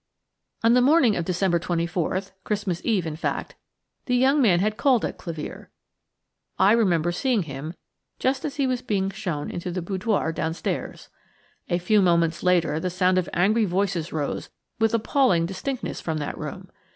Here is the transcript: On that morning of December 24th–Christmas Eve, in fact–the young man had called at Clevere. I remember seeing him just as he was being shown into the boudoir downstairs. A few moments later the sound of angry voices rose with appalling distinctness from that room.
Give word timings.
On 0.63 0.73
that 0.73 0.81
morning 0.81 1.15
of 1.15 1.25
December 1.25 1.59
24th–Christmas 1.59 2.81
Eve, 2.83 3.05
in 3.05 3.15
fact–the 3.15 4.15
young 4.15 4.41
man 4.41 4.59
had 4.59 4.75
called 4.75 5.05
at 5.05 5.19
Clevere. 5.19 5.67
I 6.57 6.71
remember 6.71 7.11
seeing 7.11 7.43
him 7.43 7.75
just 8.17 8.43
as 8.43 8.55
he 8.55 8.65
was 8.65 8.81
being 8.81 9.11
shown 9.11 9.51
into 9.51 9.69
the 9.69 9.83
boudoir 9.83 10.31
downstairs. 10.31 11.09
A 11.69 11.77
few 11.77 12.01
moments 12.01 12.41
later 12.41 12.79
the 12.79 12.89
sound 12.89 13.19
of 13.19 13.29
angry 13.31 13.65
voices 13.65 14.11
rose 14.11 14.49
with 14.79 14.95
appalling 14.95 15.45
distinctness 15.45 16.01
from 16.01 16.17
that 16.17 16.35
room. 16.35 16.71